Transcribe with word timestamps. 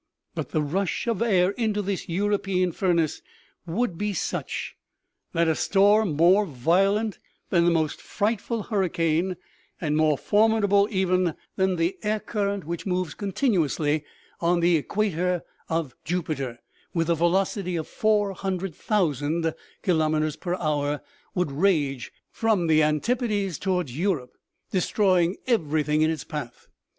But 0.33 0.49
the 0.49 0.63
rush 0.63 1.05
of 1.05 1.21
air 1.21 1.51
into 1.51 1.83
this 1.83 2.09
European 2.09 2.71
furnace 2.71 3.21
would 3.67 3.99
be 3.99 4.13
such 4.15 4.75
that 5.31 5.47
a 5.47 5.53
storm 5.53 6.13
more 6.15 6.43
violent 6.47 7.19
than 7.51 7.65
the 7.65 7.69
most 7.69 8.01
frightful 8.01 8.63
hurricane 8.63 9.37
and 9.79 9.95
more 9.95 10.17
formidable 10.17 10.87
even 10.89 11.35
than 11.55 11.75
the 11.75 11.99
air 12.01 12.17
5 12.17 12.21
66 12.21 12.23
OMEGA. 12.23 12.25
current 12.25 12.63
which 12.63 12.85
moves 12.87 13.13
continuously 13.13 14.03
on 14.39 14.59
the 14.59 14.75
equator 14.75 15.43
of 15.69 15.93
Jupi 16.03 16.35
ter, 16.35 16.57
with 16.95 17.07
a 17.07 17.13
velocity 17.13 17.75
of 17.75 17.87
400,000 17.87 19.53
kilometers 19.83 20.35
per 20.35 20.55
hour, 20.55 21.01
would 21.35 21.51
rage 21.51 22.11
from 22.31 22.65
the 22.65 22.81
Antipodes 22.81 23.59
towards 23.59 23.95
Europe, 23.95 24.35
destroying 24.71 25.35
everything 25.45 26.01
in 26.01 26.09
its 26.09 26.23
path. 26.23 26.65